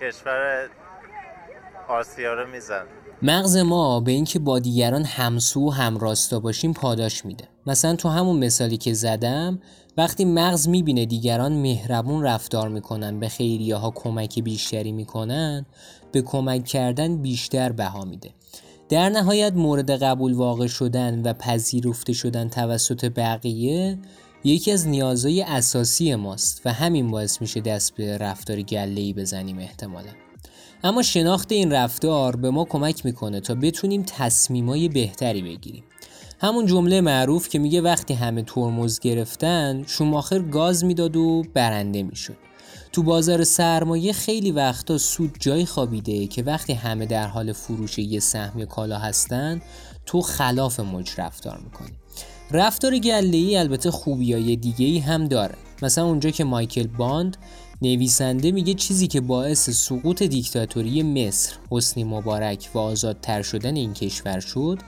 کشور 0.00 0.68
آسیا 1.88 2.34
رو 2.34 2.50
میزن 2.50 2.84
مغز 3.22 3.56
ما 3.56 4.00
به 4.00 4.12
اینکه 4.12 4.38
با 4.38 4.58
دیگران 4.58 5.04
همسو 5.04 5.68
و 5.68 5.70
همراستا 5.70 6.40
باشیم 6.40 6.72
پاداش 6.72 7.24
میده. 7.24 7.48
مثلا 7.66 7.96
تو 7.96 8.08
همون 8.08 8.44
مثالی 8.44 8.76
که 8.76 8.92
زدم 8.92 9.60
وقتی 9.96 10.24
مغز 10.24 10.68
می‌بینه 10.68 11.06
دیگران 11.06 11.52
مهربون 11.52 12.24
رفتار 12.24 12.68
می‌کنن 12.68 13.20
به 13.20 13.28
خیریه 13.28 13.76
ها 13.76 13.90
کمک 13.90 14.38
بیشتری 14.38 14.92
می‌کنن 14.92 15.66
به 16.14 16.22
کمک 16.22 16.64
کردن 16.64 17.16
بیشتر 17.16 17.72
بها 17.72 18.04
میده. 18.04 18.30
در 18.88 19.08
نهایت 19.08 19.52
مورد 19.52 19.90
قبول 19.90 20.32
واقع 20.32 20.66
شدن 20.66 21.22
و 21.22 21.32
پذیرفته 21.32 22.12
شدن 22.12 22.48
توسط 22.48 23.04
بقیه 23.04 23.98
یکی 24.44 24.72
از 24.72 24.88
نیازهای 24.88 25.42
اساسی 25.42 26.14
ماست 26.14 26.62
و 26.64 26.72
همین 26.72 27.10
باعث 27.10 27.40
میشه 27.40 27.60
دست 27.60 27.94
به 27.94 28.18
رفتار 28.18 28.62
گله‌ای 28.62 29.12
بزنیم 29.12 29.58
احتمالا. 29.58 30.10
اما 30.84 31.02
شناخت 31.02 31.52
این 31.52 31.72
رفتار 31.72 32.36
به 32.36 32.50
ما 32.50 32.64
کمک 32.64 33.06
می‌کنه 33.06 33.40
تا 33.40 33.54
بتونیم 33.54 34.02
تصمیمای 34.02 34.88
بهتری 34.88 35.42
بگیریم. 35.42 35.84
همون 36.40 36.66
جمله 36.66 37.00
معروف 37.00 37.48
که 37.48 37.58
میگه 37.58 37.80
وقتی 37.80 38.14
همه 38.14 38.42
ترمز 38.42 39.00
گرفتن 39.00 39.84
شوماخر 39.86 40.38
گاز 40.38 40.84
می‌داد 40.84 41.16
و 41.16 41.42
برنده 41.54 42.02
می‌شد. 42.02 42.36
تو 42.94 43.02
بازار 43.02 43.44
سرمایه 43.44 44.12
خیلی 44.12 44.52
وقتا 44.52 44.98
سود 44.98 45.36
جای 45.40 45.66
خوابیده 45.66 46.26
که 46.26 46.42
وقتی 46.42 46.72
همه 46.72 47.06
در 47.06 47.26
حال 47.26 47.52
فروش 47.52 47.98
یه 47.98 48.20
سهم 48.20 48.64
کالا 48.64 48.98
هستن 48.98 49.62
تو 50.06 50.20
خلاف 50.22 50.80
موج 50.80 51.10
رفتار 51.18 51.60
می‌کنی. 51.64 51.92
رفتار 52.50 52.98
گله 52.98 53.36
ای 53.36 53.56
البته 53.56 53.90
خوبیای 53.90 54.56
دیگه 54.56 54.86
ای 54.86 54.98
هم 54.98 55.28
داره. 55.28 55.54
مثلا 55.82 56.04
اونجا 56.04 56.30
که 56.30 56.44
مایکل 56.44 56.86
باند 56.86 57.36
نویسنده 57.82 58.52
میگه 58.52 58.74
چیزی 58.74 59.06
که 59.06 59.20
باعث 59.20 59.70
سقوط 59.70 60.22
دیکتاتوری 60.22 61.02
مصر 61.02 61.56
حسنی 61.70 62.04
مبارک 62.04 62.70
و 62.74 62.78
آزادتر 62.78 63.42
شدن 63.42 63.76
این 63.76 63.94
کشور 63.94 64.40
شد 64.40 64.78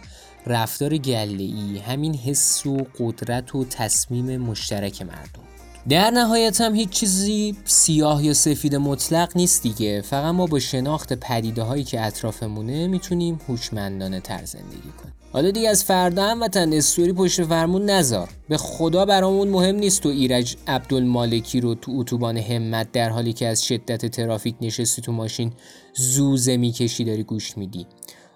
رفتار 0.46 0.98
گله 0.98 1.42
ای 1.42 1.78
همین 1.78 2.14
حس 2.14 2.66
و 2.66 2.86
قدرت 2.98 3.54
و 3.54 3.64
تصمیم 3.64 4.36
مشترک 4.36 5.02
مردم. 5.02 5.45
در 5.88 6.10
نهایت 6.10 6.60
هم 6.60 6.74
هیچ 6.74 6.90
چیزی 6.90 7.56
سیاه 7.64 8.24
یا 8.24 8.34
سفید 8.34 8.76
مطلق 8.76 9.36
نیست 9.36 9.62
دیگه. 9.62 10.00
فقط 10.00 10.34
ما 10.34 10.46
با 10.46 10.58
شناخت 10.58 11.12
پدیده 11.12 11.62
هایی 11.62 11.84
که 11.84 12.06
اطرافمونه 12.06 12.86
می‌تونیم 12.86 13.40
هوشمندانه 13.48 14.20
تر 14.20 14.44
زندگی 14.44 14.92
کنیم. 15.02 15.14
حالا 15.32 15.50
دیگه 15.50 15.68
از 15.68 15.84
فردا 15.84 16.24
هم 16.24 16.42
وطن 16.42 16.72
استوری 16.72 17.12
پشت 17.12 17.44
فرمون 17.44 17.90
نزار 17.90 18.28
به 18.48 18.56
خدا 18.56 19.04
برامون 19.04 19.48
مهم 19.48 19.74
نیست 19.76 20.02
تو 20.02 20.08
ایرج 20.08 20.56
عبدالمالکی 20.66 21.60
رو 21.60 21.74
تو 21.74 21.92
اتوبان 21.94 22.36
همت 22.36 22.92
در 22.92 23.10
حالی 23.10 23.32
که 23.32 23.46
از 23.46 23.64
شدت 23.64 24.06
ترافیک 24.06 24.54
نشستی 24.60 25.02
تو 25.02 25.12
ماشین 25.12 25.52
زوزه 25.94 26.56
می‌کشی 26.56 27.04
داری 27.04 27.22
گوش 27.22 27.58
میدی. 27.58 27.86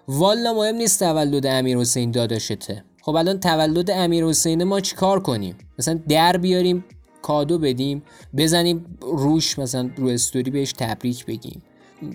والا 0.07 0.53
مهم 0.53 0.75
نیست 0.75 0.99
تولد 0.99 1.45
امیر 1.45 1.77
حسین 1.77 2.11
داداشته. 2.11 2.83
خب 3.01 3.15
الان 3.15 3.39
تولد 3.39 3.91
امیر 3.91 4.25
حسین 4.25 4.63
ما 4.63 4.79
چیکار 4.79 5.19
کنیم؟ 5.19 5.55
مثلا 5.79 5.99
در 6.09 6.37
بیاریم 6.37 6.85
کادو 7.21 7.57
بدیم 7.57 8.03
بزنیم 8.37 8.97
روش 9.01 9.59
مثلا 9.59 9.89
رو 9.97 10.07
استوری 10.07 10.51
بهش 10.51 10.73
تبریک 10.73 11.25
بگیم. 11.25 11.61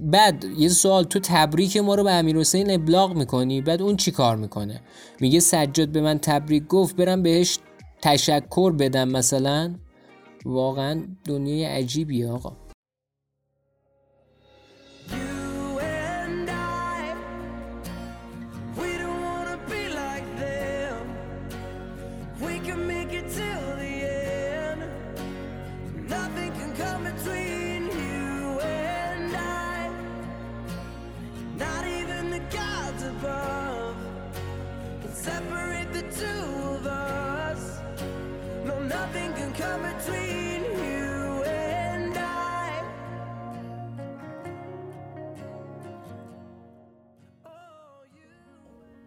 بعد 0.02 0.44
یه 0.58 0.68
سوال 0.68 1.04
تو 1.04 1.18
تبریک 1.22 1.76
ما 1.76 1.94
رو 1.94 2.04
به 2.04 2.12
امیر 2.12 2.36
حسین 2.38 2.70
ابلاغ 2.70 3.16
می‌کنی؟ 3.16 3.60
بعد 3.60 3.82
اون 3.82 3.96
چی 3.96 4.10
کار 4.10 4.36
می‌کنه؟ 4.36 4.80
میگه 5.20 5.40
سجاد 5.40 5.88
به 5.88 6.00
من 6.00 6.18
تبریک 6.18 6.66
گفت 6.66 6.96
برم 6.96 7.22
بهش 7.22 7.58
تشکر 8.02 8.72
بدم 8.72 9.08
مثلا. 9.08 9.74
واقعا 10.44 11.02
دنیای 11.24 11.64
عجیبیه 11.64 12.30
آقا. 12.30 12.52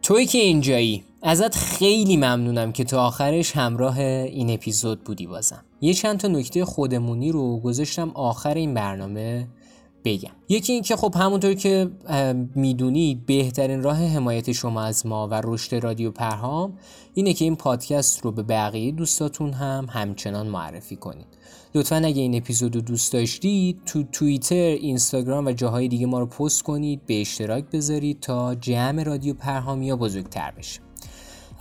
توی 0.09 0.25
که 0.25 0.37
اینجایی. 0.37 1.03
ازت 1.21 1.55
خیلی 1.55 2.17
ممنونم 2.17 2.71
که 2.71 2.83
تا 2.83 3.07
آخرش 3.07 3.55
همراه 3.55 3.99
این 3.99 4.53
اپیزود 4.53 5.03
بودی 5.03 5.27
بازم. 5.27 5.63
یه 5.81 5.93
چند 5.93 6.19
تا 6.19 6.27
نکته 6.27 6.65
خودمونی 6.65 7.31
رو 7.31 7.59
گذاشتم 7.59 8.11
آخر 8.13 8.53
این 8.53 8.73
برنامه. 8.73 9.47
بگم. 10.05 10.31
یکی 10.49 10.73
این 10.73 10.81
که 10.81 10.95
خب 10.95 11.15
همونطور 11.15 11.53
که 11.53 11.91
می‌دونید 12.55 13.25
بهترین 13.25 13.83
راه 13.83 13.97
حمایت 13.97 14.51
شما 14.51 14.83
از 14.83 15.05
ما 15.05 15.27
و 15.27 15.41
رشد 15.43 15.75
رادیو 15.75 16.11
پرهام 16.11 16.77
اینه 17.13 17.33
که 17.33 17.45
این 17.45 17.55
پادکست 17.55 18.25
رو 18.25 18.31
به 18.31 18.43
بقیه 18.43 18.91
دوستاتون 18.91 19.53
هم 19.53 19.87
همچنان 19.89 20.47
معرفی 20.47 20.95
کنید. 20.95 21.27
لطفا 21.75 21.95
اگه 21.95 22.21
این 22.21 22.35
اپیزود 22.35 22.75
رو 22.75 22.81
دوست 22.81 23.13
داشتید 23.13 23.81
تو 23.85 24.03
توییتر، 24.03 24.55
اینستاگرام 24.55 25.45
و 25.45 25.51
جاهای 25.51 25.87
دیگه 25.87 26.05
ما 26.05 26.19
رو 26.19 26.25
پست 26.25 26.63
کنید 26.63 27.05
به 27.05 27.21
اشتراک 27.21 27.65
بذارید 27.71 28.19
تا 28.19 28.55
جمع 28.55 29.03
رادیو 29.03 29.33
پرهامیا 29.33 29.95
بزرگتر 29.95 30.51
بشه. 30.51 30.88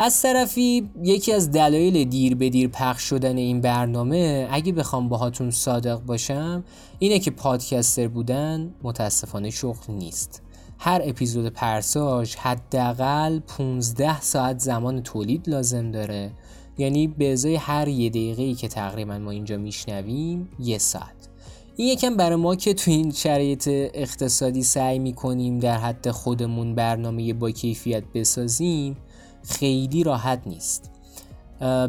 از 0.01 0.23
طرفی 0.23 0.91
یکی 1.03 1.33
از 1.33 1.51
دلایل 1.51 2.05
دیر 2.05 2.35
به 2.35 2.51
دیر 2.51 2.69
پخش 2.69 3.03
شدن 3.03 3.37
این 3.37 3.61
برنامه 3.61 4.49
اگه 4.51 4.73
بخوام 4.73 5.09
باهاتون 5.09 5.51
صادق 5.51 6.01
باشم 6.01 6.65
اینه 6.99 7.19
که 7.19 7.31
پادکستر 7.31 8.09
بودن 8.09 8.75
متاسفانه 8.83 9.51
شغل 9.51 9.95
نیست. 9.95 10.43
هر 10.79 11.01
اپیزود 11.05 11.47
پرساج 11.47 12.37
حداقل 12.37 13.39
15 13.39 14.21
ساعت 14.21 14.59
زمان 14.59 15.03
تولید 15.03 15.49
لازم 15.49 15.91
داره. 15.91 16.31
یعنی 16.79 17.07
به 17.07 17.33
ازای 17.33 17.57
هر 17.57 17.89
یه 17.89 18.11
دقیقه 18.11 18.55
که 18.55 18.69
تقریبا 18.69 19.19
ما 19.19 19.31
اینجا 19.31 19.57
میشنویم 19.57 20.49
یه 20.61 20.79
ساعت. 20.79 21.29
این 21.77 21.89
یکم 21.89 22.17
برای 22.17 22.37
ما 22.37 22.57
که 22.57 22.75
تو 22.75 22.91
این 22.91 23.13
شرایط 23.13 23.69
اقتصادی 23.95 24.63
سعی 24.63 24.99
می‌کنیم 24.99 25.59
در 25.59 25.79
حد 25.79 26.11
خودمون 26.11 26.75
برنامه 26.75 27.33
با 27.33 27.51
کیفیت 27.51 28.05
بسازیم 28.15 28.97
خیلی 29.43 30.05
راحت 30.05 30.43
نیست. 30.47 30.91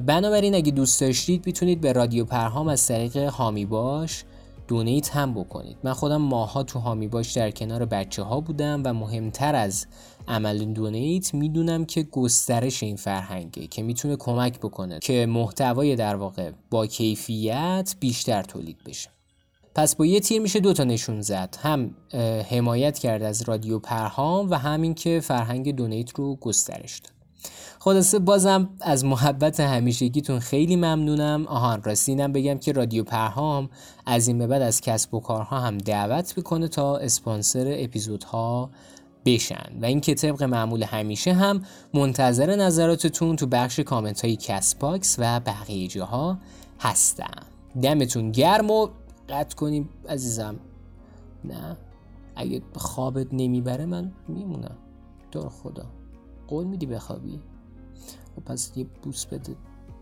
بنابراین 0.05 0.55
اگه 0.55 0.71
دوست 0.71 1.01
داشتید 1.01 1.45
می‌تونید 1.45 1.81
به 1.81 1.93
رادیو 1.93 2.25
پرهام 2.25 2.67
از 2.67 2.87
طریق 2.87 3.17
هامی 3.17 3.65
باش 3.65 4.23
دونیت 4.67 5.15
هم 5.15 5.33
بکنید. 5.33 5.77
من 5.83 5.93
خودم 5.93 6.21
ماها 6.21 6.63
تو 6.63 6.79
هامی 6.79 7.07
باش 7.07 7.31
در 7.31 7.51
کنار 7.51 7.85
بچه 7.85 8.23
ها 8.23 8.39
بودم 8.39 8.81
و 8.85 8.93
مهمتر 8.93 9.55
از 9.55 9.85
عمل 10.27 10.65
دونیت 10.65 11.33
می‌دونم 11.33 11.85
که 11.85 12.03
گسترش 12.03 12.83
این 12.83 12.95
فرهنگه 12.95 13.67
که 13.67 13.83
می‌تونه 13.83 14.15
کمک 14.15 14.59
بکنه 14.59 14.99
که 14.99 15.25
محتوای 15.25 15.95
در 15.95 16.15
واقع 16.15 16.51
با 16.69 16.87
کیفیت 16.87 17.95
بیشتر 17.99 18.43
تولید 18.43 18.77
بشه. 18.85 19.09
پس 19.75 19.95
با 19.95 20.05
یه 20.05 20.19
تیر 20.19 20.41
میشه 20.41 20.59
دوتا 20.59 20.83
نشون 20.83 21.21
زد. 21.21 21.55
هم 21.61 21.95
حمایت 22.49 22.99
کرد 22.99 23.23
از 23.23 23.41
رادیو 23.41 23.79
پرهام 23.79 24.51
و 24.51 24.55
همین 24.55 24.93
که 24.93 25.19
فرهنگ 25.19 25.75
دونیت 25.75 26.11
رو 26.11 26.35
گسترش 26.35 26.99
داد. 26.99 27.18
خلاصه 27.79 28.19
بازم 28.19 28.69
از 28.81 29.05
محبت 29.05 29.59
همیشگیتون 29.59 30.39
خیلی 30.39 30.75
ممنونم. 30.75 31.45
آهان 31.47 31.83
راستی 31.83 32.11
اینم 32.11 32.31
بگم 32.31 32.57
که 32.57 32.71
رادیو 32.71 33.03
پرهام 33.03 33.69
از 34.05 34.27
این 34.27 34.37
به 34.37 34.47
بعد 34.47 34.61
از 34.61 34.81
کسب 34.81 35.13
و 35.13 35.19
کارها 35.19 35.59
هم 35.59 35.77
دعوت 35.77 36.37
می‌کنه 36.37 36.67
تا 36.67 36.97
اسپانسر 36.97 37.75
اپیزودها 37.77 38.69
بشن. 39.25 39.79
و 39.81 39.85
این 39.85 40.01
که 40.01 40.15
طبق 40.15 40.43
معمول 40.43 40.83
همیشه 40.83 41.33
هم 41.33 41.61
منتظر 41.93 42.55
نظراتتون 42.55 43.35
تو 43.35 43.47
بخش 43.47 43.79
کامنت 43.79 44.25
های 44.25 44.35
Castbox 44.35 45.15
و 45.19 45.39
بقیه 45.39 45.87
جاها 45.87 46.37
هستم. 46.79 47.43
دمتون 47.81 48.31
گرم 48.31 48.71
و 48.71 48.87
قطع 49.29 49.55
کنیم 49.55 49.89
عزیزم. 50.09 50.55
نه 51.45 51.77
اگه 52.35 52.61
خوابت 52.75 53.27
نمی‌بره 53.31 53.85
من 53.85 54.11
میمونم. 54.27 54.77
دور 55.31 55.49
خدا. 55.49 55.85
قول 56.49 56.67
میدی 56.67 56.85
بخوابی؟ 56.85 57.39
خب 58.35 58.43
پس 58.43 58.71
یه 58.75 58.83
بوس 58.83 59.25
بده 59.25 59.55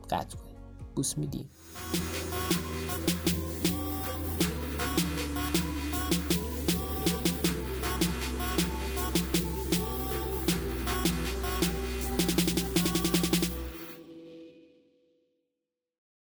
قطع 0.09 0.37
کنیم 0.37 0.55
بوس 0.95 1.17
میدی. 1.17 1.49